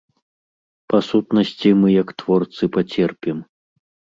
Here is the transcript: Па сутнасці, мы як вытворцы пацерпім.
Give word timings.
Па 0.91 1.01
сутнасці, 1.09 1.69
мы 1.83 1.87
як 2.01 2.07
вытворцы 2.17 2.63
пацерпім. 2.79 3.37